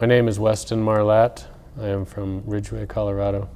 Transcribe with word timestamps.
My 0.00 0.06
name 0.06 0.28
is 0.28 0.40
Weston 0.40 0.82
Marlatt. 0.82 1.44
I 1.78 1.88
am 1.88 2.06
from 2.06 2.42
Ridgway, 2.46 2.86
Colorado. 2.86 3.50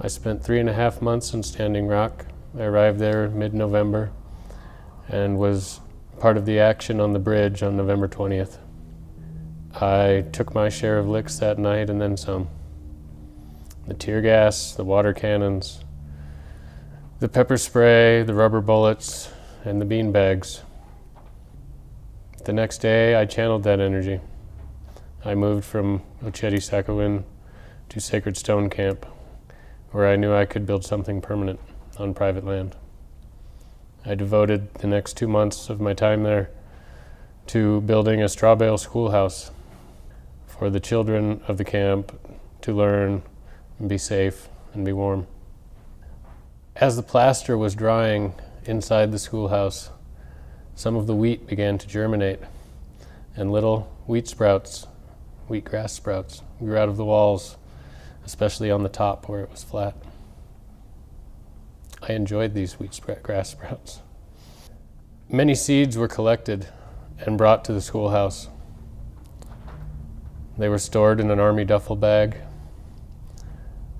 I 0.00 0.08
spent 0.08 0.42
three 0.42 0.58
and 0.58 0.68
a 0.68 0.72
half 0.72 1.00
months 1.00 1.32
in 1.32 1.44
Standing 1.44 1.86
Rock. 1.86 2.26
I 2.58 2.64
arrived 2.64 2.98
there 2.98 3.28
mid 3.28 3.54
November 3.54 4.10
and 5.08 5.38
was 5.38 5.78
part 6.18 6.36
of 6.36 6.44
the 6.44 6.58
action 6.58 6.98
on 6.98 7.12
the 7.12 7.20
bridge 7.20 7.62
on 7.62 7.76
November 7.76 8.08
20th. 8.08 8.58
I 9.80 10.24
took 10.32 10.56
my 10.56 10.68
share 10.68 10.98
of 10.98 11.06
licks 11.08 11.38
that 11.38 11.56
night 11.56 11.88
and 11.88 12.00
then 12.00 12.16
some. 12.16 12.48
The 13.86 13.94
tear 13.94 14.22
gas, 14.22 14.74
the 14.74 14.82
water 14.82 15.12
cannons, 15.12 15.84
the 17.20 17.28
pepper 17.28 17.58
spray, 17.58 18.24
the 18.24 18.34
rubber 18.34 18.60
bullets, 18.60 19.30
and 19.64 19.80
the 19.80 19.84
bean 19.84 20.10
bags. 20.10 20.62
The 22.44 22.52
next 22.52 22.78
day, 22.78 23.14
I 23.14 23.24
channeled 23.24 23.62
that 23.62 23.78
energy. 23.78 24.18
I 25.26 25.34
moved 25.34 25.64
from 25.64 26.02
Oceti 26.22 26.60
Sakowin 26.60 27.24
to 27.88 27.98
Sacred 27.98 28.36
Stone 28.36 28.68
Camp, 28.68 29.06
where 29.90 30.06
I 30.06 30.16
knew 30.16 30.34
I 30.34 30.44
could 30.44 30.66
build 30.66 30.84
something 30.84 31.22
permanent 31.22 31.60
on 31.96 32.12
private 32.12 32.44
land. 32.44 32.76
I 34.04 34.16
devoted 34.16 34.74
the 34.74 34.86
next 34.86 35.16
two 35.16 35.26
months 35.26 35.70
of 35.70 35.80
my 35.80 35.94
time 35.94 36.24
there 36.24 36.50
to 37.46 37.80
building 37.80 38.22
a 38.22 38.28
straw 38.28 38.54
bale 38.54 38.76
schoolhouse 38.76 39.50
for 40.46 40.68
the 40.68 40.78
children 40.78 41.40
of 41.48 41.56
the 41.56 41.64
camp 41.64 42.12
to 42.60 42.74
learn 42.74 43.22
and 43.78 43.88
be 43.88 43.96
safe 43.96 44.50
and 44.74 44.84
be 44.84 44.92
warm. 44.92 45.26
As 46.76 46.96
the 46.96 47.02
plaster 47.02 47.56
was 47.56 47.74
drying 47.74 48.34
inside 48.66 49.10
the 49.10 49.18
schoolhouse, 49.18 49.88
some 50.74 50.96
of 50.96 51.06
the 51.06 51.14
wheat 51.14 51.46
began 51.46 51.78
to 51.78 51.86
germinate, 51.86 52.40
and 53.34 53.50
little 53.50 53.90
wheat 54.06 54.28
sprouts, 54.28 54.86
wheat 55.48 55.64
grass 55.64 55.92
sprouts, 55.92 56.42
grew 56.58 56.76
out 56.76 56.88
of 56.88 56.96
the 56.96 57.04
walls, 57.04 57.56
especially 58.24 58.70
on 58.70 58.82
the 58.82 58.88
top 58.88 59.28
where 59.28 59.40
it 59.40 59.50
was 59.50 59.62
flat. 59.62 59.94
I 62.02 62.12
enjoyed 62.12 62.54
these 62.54 62.78
wheat 62.78 62.98
grass 63.22 63.50
sprouts. 63.50 64.00
Many 65.28 65.54
seeds 65.54 65.96
were 65.96 66.08
collected 66.08 66.68
and 67.18 67.38
brought 67.38 67.64
to 67.64 67.72
the 67.72 67.80
schoolhouse. 67.80 68.48
They 70.58 70.68
were 70.68 70.78
stored 70.78 71.20
in 71.20 71.30
an 71.30 71.40
army 71.40 71.64
duffel 71.64 71.96
bag, 71.96 72.36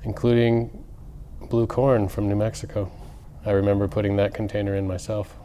including 0.03 0.85
blue 1.41 1.67
corn 1.67 2.09
from 2.09 2.29
New 2.29 2.37
Mexico. 2.37 2.93
I 3.45 3.51
remember 3.53 3.89
putting 3.89 4.17
that 4.17 4.35
container 4.35 4.75
in 4.75 4.87
myself. 4.87 5.37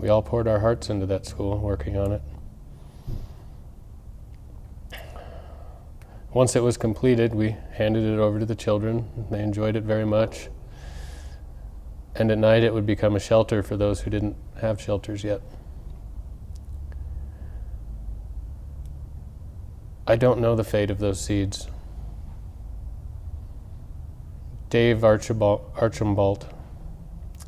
We 0.00 0.08
all 0.08 0.22
poured 0.22 0.48
our 0.48 0.60
hearts 0.60 0.88
into 0.88 1.04
that 1.06 1.26
school, 1.26 1.58
working 1.58 1.98
on 1.98 2.12
it. 2.12 2.22
Once 6.32 6.56
it 6.56 6.62
was 6.62 6.78
completed, 6.78 7.34
we 7.34 7.54
handed 7.72 8.04
it 8.04 8.18
over 8.18 8.38
to 8.38 8.46
the 8.46 8.54
children. 8.54 9.26
They 9.30 9.42
enjoyed 9.42 9.76
it 9.76 9.82
very 9.82 10.06
much. 10.06 10.48
And 12.14 12.30
at 12.30 12.38
night, 12.38 12.62
it 12.62 12.72
would 12.72 12.86
become 12.86 13.14
a 13.14 13.20
shelter 13.20 13.62
for 13.62 13.76
those 13.76 14.00
who 14.00 14.10
didn't 14.10 14.36
have 14.62 14.80
shelters 14.80 15.22
yet. 15.22 15.42
I 20.06 20.16
don't 20.16 20.40
know 20.40 20.56
the 20.56 20.64
fate 20.64 20.90
of 20.90 20.98
those 20.98 21.20
seeds. 21.20 21.68
Dave 24.70 25.04
Archibald, 25.04 25.72
Archibald, 25.76 26.46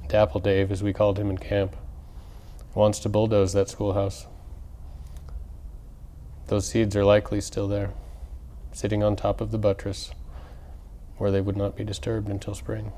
Dapple 0.08 0.40
Dave, 0.40 0.70
as 0.70 0.82
we 0.82 0.92
called 0.92 1.18
him 1.18 1.30
in 1.30 1.38
camp, 1.38 1.76
wants 2.74 2.98
to 3.00 3.08
bulldoze 3.08 3.52
that 3.52 3.68
schoolhouse. 3.68 4.26
Those 6.46 6.66
seeds 6.68 6.96
are 6.96 7.04
likely 7.04 7.40
still 7.40 7.68
there, 7.68 7.92
sitting 8.72 9.02
on 9.02 9.16
top 9.16 9.40
of 9.40 9.50
the 9.50 9.58
buttress, 9.58 10.10
where 11.18 11.30
they 11.30 11.40
would 11.40 11.56
not 11.56 11.76
be 11.76 11.84
disturbed 11.84 12.28
until 12.28 12.54
spring. 12.54 12.92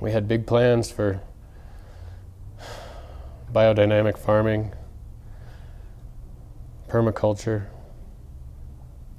We 0.00 0.12
had 0.12 0.28
big 0.28 0.46
plans 0.46 0.90
for 0.90 1.20
biodynamic 3.52 4.16
farming, 4.16 4.72
permaculture. 6.88 7.66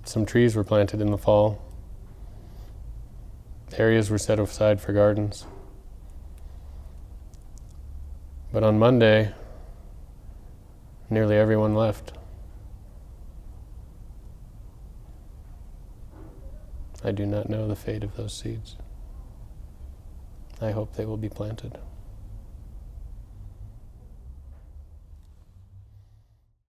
Some 0.03 0.25
trees 0.25 0.55
were 0.55 0.63
planted 0.63 1.01
in 1.01 1.11
the 1.11 1.17
fall. 1.17 1.61
Areas 3.77 4.09
were 4.09 4.17
set 4.17 4.39
aside 4.39 4.81
for 4.81 4.93
gardens. 4.93 5.45
But 8.51 8.63
on 8.63 8.79
Monday, 8.79 9.33
nearly 11.09 11.35
everyone 11.35 11.75
left. 11.75 12.13
I 17.03 17.11
do 17.11 17.25
not 17.25 17.47
know 17.49 17.67
the 17.67 17.75
fate 17.75 18.03
of 18.03 18.17
those 18.17 18.33
seeds. 18.33 18.75
I 20.61 20.71
hope 20.71 20.95
they 20.95 21.05
will 21.05 21.17
be 21.17 21.29
planted. 21.29 21.77